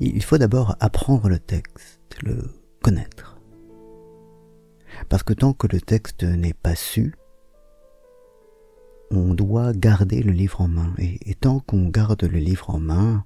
[0.00, 2.50] il faut d'abord apprendre le texte, le
[2.82, 3.38] connaître.
[5.08, 7.14] Parce que tant que le texte n'est pas su,
[9.10, 10.94] on doit garder le livre en main.
[10.98, 13.24] Et, tant qu'on garde le livre en main,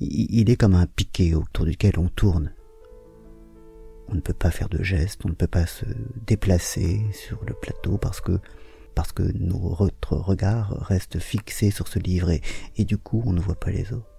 [0.00, 2.52] il est comme un piquet autour duquel on tourne.
[4.08, 5.86] On ne peut pas faire de gestes, on ne peut pas se
[6.26, 8.38] déplacer sur le plateau parce que
[8.94, 12.42] parce que notre regard reste fixé sur ce livre et,
[12.76, 14.11] et du coup on ne voit pas les autres.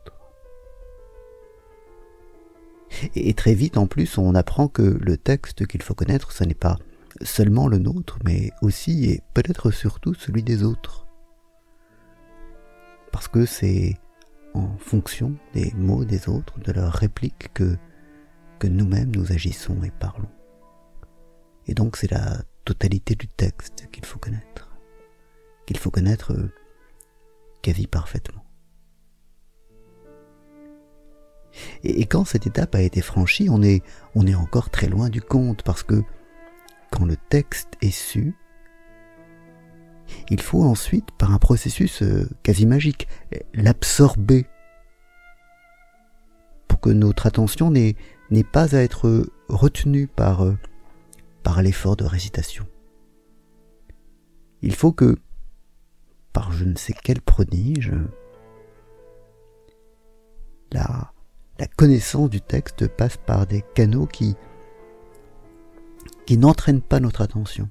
[3.16, 6.54] Et très vite en plus on apprend que le texte qu'il faut connaître ce n'est
[6.54, 6.78] pas
[7.21, 11.07] seulement le nôtre mais aussi et peut-être surtout celui des autres.
[13.12, 13.96] Parce que c'est
[14.54, 17.78] en fonction des mots des autres, de leurs répliques que
[18.60, 20.32] que nous-mêmes nous agissons et parlons.
[21.68, 24.78] Et donc c'est la totalité du texte qu'il faut connaître,
[25.65, 26.51] qu'il faut connaître euh,
[27.62, 28.43] quasi parfaitement.
[31.84, 33.84] Et, quand cette étape a été franchie, on est,
[34.16, 36.04] on est encore très loin du compte parce que
[36.92, 38.36] quand le texte est su,
[40.30, 43.08] il faut ensuite, par un processus euh, quasi magique,
[43.54, 44.45] l'absorber
[46.68, 47.95] pour que notre attention n'ait
[48.52, 50.58] pas à être retenu par, euh,
[51.44, 52.67] par l'effort de récitation.
[54.62, 55.17] Il faut que,
[56.32, 57.92] par je ne sais quel prodige,
[61.84, 64.38] connaissance du texte passe par des canaux qui,
[66.26, 67.67] qui n'entraînent pas notre attention.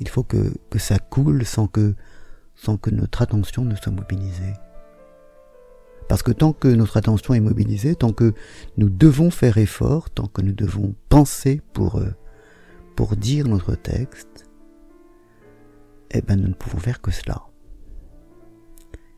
[0.00, 1.94] Il faut que, que ça coule sans que,
[2.54, 4.54] sans que notre attention ne soit mobilisée.
[6.08, 8.32] Parce que tant que notre attention est mobilisée, tant que
[8.78, 12.14] nous devons faire effort, tant que nous devons penser pour, euh,
[12.96, 14.48] pour dire notre texte,
[16.10, 17.42] eh ben nous ne pouvons faire que cela.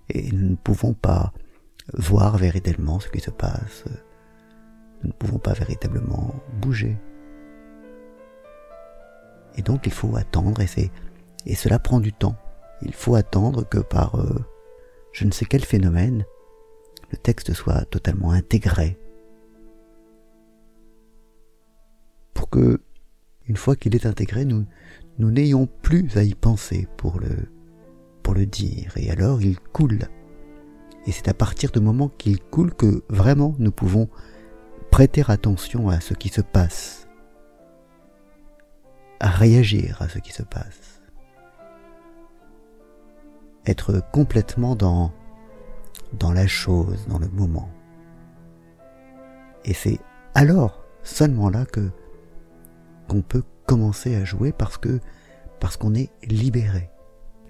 [0.09, 1.33] Et nous ne pouvons pas
[1.93, 3.85] voir véritablement ce qui se passe.
[5.03, 6.97] Nous ne pouvons pas véritablement bouger.
[9.57, 10.91] Et donc il faut attendre et c'est,
[11.47, 12.37] et cela prend du temps.
[12.83, 14.45] Il faut attendre que par euh,
[15.13, 16.25] je ne sais quel phénomène,
[17.11, 18.99] le texte soit totalement intégré.
[22.33, 22.81] Pour que,
[23.47, 24.67] une fois qu'il est intégré, nous,
[25.19, 27.49] nous n'ayons plus à y penser pour le,
[28.25, 28.93] pour le dire.
[28.97, 30.01] Et alors il coule.
[31.07, 34.09] Et c'est à partir du moment qu'il coule que vraiment nous pouvons
[34.91, 37.09] prêter attention à ce qui se passe,
[39.21, 41.03] à réagir à ce qui se passe,
[43.67, 45.13] être complètement dans
[46.19, 47.69] dans la chose, dans le moment.
[49.65, 49.99] Et c'est
[50.35, 51.91] alors, seulement là, que
[53.09, 55.01] qu'on peut commencer à jouer parce que
[55.61, 56.91] parce qu'on est libéré.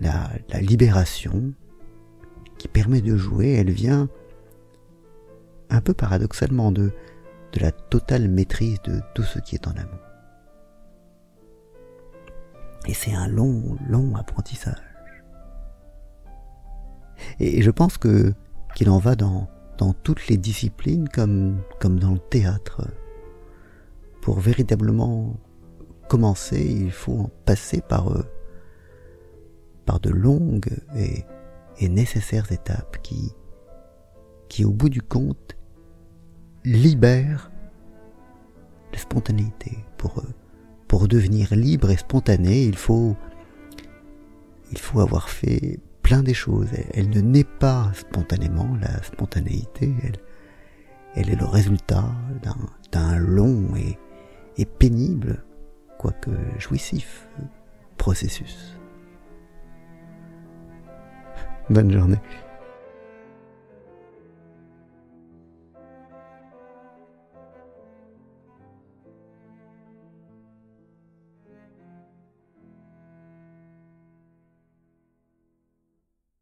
[0.01, 1.53] La, la libération
[2.69, 4.09] permet de jouer, elle vient
[5.71, 6.93] un peu paradoxalement de,
[7.61, 10.01] la totale maîtrise de tout ce qui est en amont.
[12.89, 14.75] Et c'est un long, long apprentissage.
[17.39, 18.35] Et je pense que
[18.75, 19.49] qu'il en va dans,
[20.03, 22.89] toutes les disciplines comme, comme dans le théâtre.
[24.21, 25.37] Pour véritablement
[26.09, 28.25] commencer, il faut en passer par, euh,
[29.87, 31.25] par de longues et,
[31.79, 33.33] et nécessaires étapes qui,
[34.49, 35.57] qui au bout du compte
[36.65, 37.51] libèrent
[38.93, 39.79] la spontanéité.
[39.99, 40.23] Pour,
[40.89, 43.17] pour devenir libre et spontané, il faut,
[44.71, 46.69] il faut avoir fait plein des choses.
[46.93, 50.19] Elle, ne naît pas spontanément, la spontanéité, elle,
[51.15, 52.11] elle est le résultat
[52.93, 53.99] d'un long et,
[54.57, 55.45] et pénible,
[55.99, 57.29] quoique jouissif,
[57.97, 58.77] processus.
[61.71, 62.19] Bonne journée.